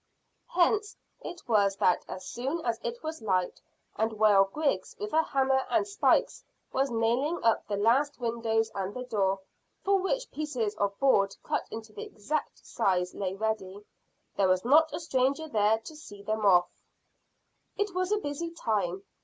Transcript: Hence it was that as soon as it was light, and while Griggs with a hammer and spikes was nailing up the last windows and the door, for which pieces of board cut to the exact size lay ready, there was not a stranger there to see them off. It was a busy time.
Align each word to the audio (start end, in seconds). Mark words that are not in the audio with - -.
Hence 0.47 0.97
it 1.19 1.47
was 1.47 1.75
that 1.75 2.03
as 2.07 2.25
soon 2.25 2.65
as 2.65 2.79
it 2.83 3.03
was 3.03 3.21
light, 3.21 3.61
and 3.97 4.13
while 4.13 4.45
Griggs 4.45 4.95
with 4.99 5.13
a 5.13 5.21
hammer 5.21 5.63
and 5.69 5.87
spikes 5.87 6.43
was 6.73 6.89
nailing 6.89 7.39
up 7.43 7.67
the 7.67 7.77
last 7.77 8.19
windows 8.19 8.71
and 8.73 8.95
the 8.95 9.03
door, 9.03 9.41
for 9.83 9.99
which 9.99 10.31
pieces 10.31 10.73
of 10.77 10.97
board 10.97 11.35
cut 11.43 11.67
to 11.69 11.93
the 11.93 12.01
exact 12.01 12.65
size 12.65 13.13
lay 13.13 13.35
ready, 13.35 13.85
there 14.35 14.49
was 14.49 14.65
not 14.65 14.91
a 14.91 14.99
stranger 14.99 15.47
there 15.47 15.77
to 15.77 15.95
see 15.95 16.23
them 16.23 16.47
off. 16.47 16.81
It 17.77 17.93
was 17.93 18.11
a 18.11 18.17
busy 18.17 18.49
time. 18.49 19.03